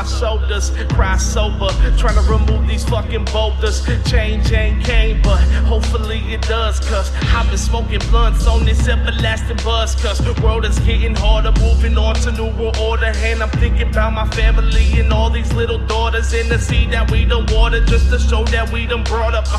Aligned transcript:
my 0.00 0.04
shoulders. 0.04 0.70
Cry 0.90 1.16
sober, 1.16 1.68
trying 1.98 2.14
to 2.14 2.22
remove 2.30 2.66
these 2.66 2.84
fucking 2.88 3.24
boulders. 3.26 3.84
Change 4.08 4.52
ain't 4.52 4.82
came, 4.84 5.20
but 5.22 5.40
hopefully 5.66 6.20
it 6.32 6.42
does. 6.42 6.80
Cause 6.80 7.12
I've 7.34 7.48
been 7.48 7.58
smoking 7.58 8.00
blunts 8.10 8.46
on 8.46 8.64
this 8.64 8.88
everlasting 8.88 9.58
buzz. 9.64 9.94
Cause 9.96 10.18
the 10.18 10.40
world 10.42 10.64
is 10.64 10.78
getting 10.80 11.14
harder, 11.14 11.52
moving 11.60 11.98
on 11.98 12.14
to 12.22 12.32
new 12.32 12.50
world 12.56 12.78
order. 12.78 13.12
And 13.16 13.42
I'm 13.42 13.50
thinking 13.50 13.88
about 13.90 14.12
my 14.12 14.26
family 14.28 15.00
and 15.00 15.12
all 15.12 15.30
these 15.30 15.52
little 15.52 15.78
daughters 15.86 16.32
in 16.32 16.48
the 16.48 16.58
sea 16.58 16.86
that 16.86 17.10
we 17.10 17.24
done 17.24 17.46
water 17.50 17.84
just 17.84 18.10
to 18.10 18.18
show 18.18 18.44
that 18.44 18.72
we 18.72 18.86
done 18.86 19.04
brought 19.04 19.34
up 19.34 19.44
uh, 19.48 19.58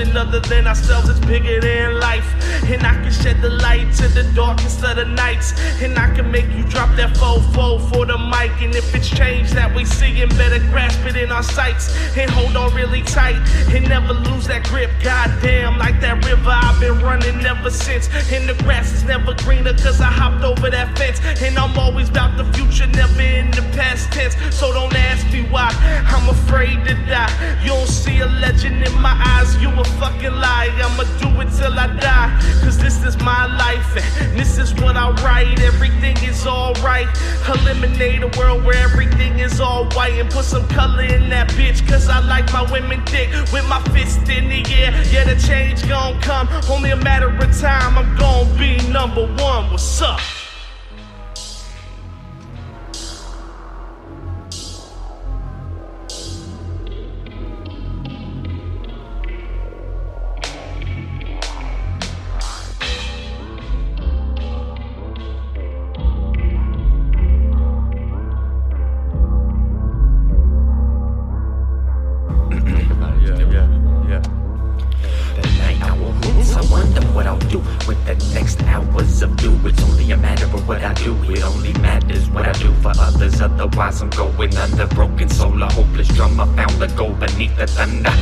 something 0.00 0.16
other 0.16 0.40
than 0.40 0.66
ourselves. 0.66 1.08
It's 1.08 1.20
bigger 1.20 1.60
than 1.60 2.00
life. 2.00 2.26
And 2.64 2.82
I 2.86 2.94
can 2.94 3.12
shed 3.12 3.40
the 3.42 3.50
light 3.50 3.92
to 3.94 4.08
the 4.08 4.24
darkest 4.34 4.82
of 4.84 4.96
the 4.96 5.04
nights. 5.04 5.52
And 5.82 5.98
I 5.98 6.14
can 6.14 6.30
make 6.30 6.48
you 6.50 6.62
drop 6.64 6.94
that 6.96 7.16
fofo 7.16 7.80
for 7.92 8.06
the 8.06 8.18
mic. 8.18 8.50
And 8.62 8.74
if 8.74 8.94
it's 8.94 9.08
change 9.08 9.50
that 9.52 9.74
we 9.74 9.84
see, 9.84 10.22
and 10.22 10.30
better 10.36 10.58
grasp 10.70 11.04
it 11.06 11.16
in 11.16 11.30
our 11.32 11.42
sights. 11.42 11.94
And 12.16 12.30
hold 12.30 12.56
on 12.56 12.74
really 12.74 13.02
tight. 13.02 13.40
And 13.74 13.88
never 13.88 14.12
lose 14.12 14.46
that 14.46 14.64
grip. 14.64 14.90
Goddamn, 15.02 15.78
like 15.78 16.00
that 16.00 16.24
river 16.24 16.50
I've 16.50 16.80
been 16.80 17.00
running 17.00 17.44
ever 17.44 17.70
since. 17.70 18.08
And 18.32 18.48
the 18.48 18.54
grass 18.62 18.92
is 18.92 19.04
never 19.04 19.34
greener 19.34 19.74
cause 19.74 20.00
I 20.00 20.10
hopped 20.10 20.44
over 20.44 20.70
that 20.70 20.96
fence. 20.96 21.20
And 21.42 21.58
I'm 21.58 21.76
always 21.78 22.08
about 22.08 22.36
the 22.36 22.44
future, 22.52 22.86
never 22.86 23.22
in 23.22 23.50
the 23.50 23.62
past 23.76 24.12
tense. 24.12 24.36
So 24.54 24.72
don't 24.72 24.94
ask 24.94 25.30
me 25.32 25.42
why. 25.50 25.70
I'm 26.06 26.28
afraid 26.28 26.84
to 26.86 26.94
die. 27.06 27.32
You 27.62 27.70
don't 27.70 27.86
see 27.86 28.20
a 28.20 28.26
legend 28.26 28.82
in 28.82 28.94
my 29.00 29.09
write. 35.22 35.60
Everything 35.60 36.16
is 36.24 36.46
alright. 36.46 37.08
Eliminate 37.48 38.22
a 38.22 38.38
world 38.38 38.64
where 38.64 38.76
everything 38.76 39.38
is 39.38 39.60
all 39.60 39.84
white. 39.90 40.14
And 40.14 40.30
put 40.30 40.44
some 40.44 40.66
color 40.68 41.02
in 41.02 41.28
that 41.30 41.50
bitch. 41.50 41.86
Cause 41.88 42.08
I 42.08 42.20
like 42.20 42.52
my 42.52 42.70
women 42.70 43.04
thick 43.06 43.30
with 43.52 43.66
my 43.68 43.82
fist 43.92 44.28
in 44.28 44.48
the 44.48 44.62
air. 44.72 44.90
Yeah, 45.10 45.24
the 45.24 45.40
change 45.40 45.86
gon' 45.88 46.20
come. 46.20 46.48
Only 46.68 46.90
a 46.90 46.96
matter 46.96 47.28
of 47.28 47.58
time. 47.58 47.98
I'm 47.98 48.16
gon' 48.16 48.56
be 48.58 48.76
number 48.90 49.26
one. 49.42 49.70
What's 49.70 50.02
up? 50.02 50.20
What 77.20 77.26
I'll 77.26 77.50
do 77.50 77.58
with 77.86 78.02
the 78.06 78.14
next 78.32 78.62
hours 78.62 79.20
of 79.20 79.36
do. 79.36 79.52
It's 79.68 79.82
only 79.82 80.10
a 80.10 80.16
matter 80.16 80.46
of 80.46 80.66
what 80.66 80.82
I 80.82 80.94
do. 80.94 81.14
It 81.24 81.42
only 81.42 81.74
matters 81.74 82.30
what 82.30 82.48
I 82.48 82.52
do 82.52 82.72
for 82.76 82.92
others. 82.96 83.42
Otherwise, 83.42 84.00
I'm 84.00 84.08
going 84.08 84.56
under. 84.56 84.86
Broken 84.86 85.28
soul, 85.28 85.62
a 85.62 85.70
hopeless 85.70 86.08
drummer 86.08 86.46
found 86.56 86.80
the 86.80 86.86
gold 86.96 87.20
beneath 87.20 87.54
the 87.58 87.66
thunder. 87.66 88.14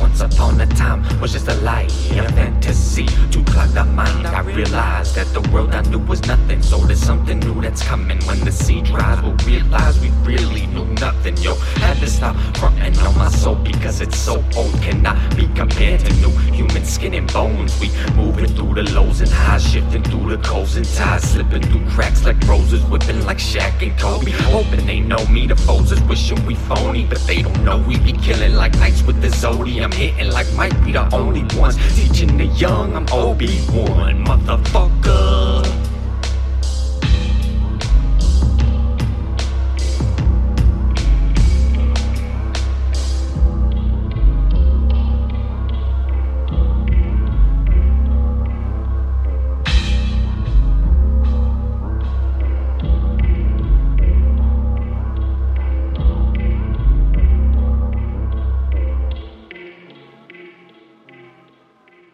Once 0.00 0.20
upon 0.20 0.60
a 0.60 0.66
time 0.66 1.00
was 1.20 1.32
just 1.32 1.46
a 1.46 1.54
lie, 1.60 1.88
a 2.10 2.32
fantasy 2.32 3.06
to 3.30 3.44
clog 3.44 3.68
the 3.70 3.84
mind. 3.84 4.26
I 4.26 4.40
realized 4.40 5.14
that 5.14 5.28
the 5.32 5.40
world 5.52 5.72
I 5.72 5.82
knew 5.82 6.00
was 6.00 6.20
nothing, 6.26 6.60
so 6.62 6.78
there's 6.78 7.00
something 7.00 7.38
new 7.38 7.60
that's 7.62 7.82
coming. 7.82 8.18
When 8.24 8.40
the 8.40 8.50
sea 8.50 8.82
dries, 8.82 9.22
we'll 9.22 9.36
realize 9.46 10.00
we 10.00 10.10
really 10.30 10.66
knew 10.66 10.86
nothing. 10.94 11.36
Yo, 11.38 11.54
had 11.84 11.98
to 11.98 12.08
stop 12.08 12.34
fronting 12.56 12.98
on 12.98 13.16
my 13.16 13.30
soul 13.30 13.54
because 13.54 14.00
it's 14.00 14.18
so 14.18 14.42
old, 14.56 14.74
cannot 14.82 15.16
be 15.36 15.46
compared 15.54 16.00
to 16.00 16.12
new 16.14 16.30
human 16.52 16.65
skin 16.96 17.14
and 17.14 17.30
bones. 17.32 17.78
We 17.78 17.90
moving 18.16 18.46
through 18.46 18.74
the 18.74 18.84
lows 18.94 19.20
and 19.20 19.30
highs, 19.30 19.70
shifting 19.70 20.02
through 20.02 20.30
the 20.34 20.38
coals 20.42 20.76
and 20.76 20.86
ties, 20.94 21.22
slipping 21.30 21.62
through 21.62 21.84
cracks 21.90 22.24
like 22.24 22.40
roses, 22.48 22.82
whipping 22.84 23.24
like 23.26 23.38
Shaq 23.38 23.82
and 23.86 23.96
Kobe. 23.98 24.30
Hoping 24.54 24.86
they 24.86 25.00
know 25.00 25.24
me, 25.26 25.46
the 25.46 25.56
foes 25.56 25.92
is 25.92 26.00
wishing 26.02 26.44
we 26.46 26.54
phony, 26.54 27.04
but 27.04 27.18
they 27.26 27.42
don't 27.42 27.64
know 27.64 27.78
we 27.78 27.98
be 27.98 28.12
killing 28.12 28.54
like 28.54 28.72
knights 28.78 29.02
with 29.02 29.20
the 29.20 29.28
Zodi. 29.28 29.82
I'm 29.84 29.92
hitting 29.92 30.30
like 30.30 30.50
might 30.54 30.76
be 30.84 30.92
the 30.92 31.14
only 31.14 31.44
ones 31.58 31.76
teaching 31.94 32.36
the 32.38 32.46
young. 32.46 32.96
I'm 32.96 33.06
Obi 33.12 33.60
Wan, 33.72 34.24
motherfucker. 34.24 35.65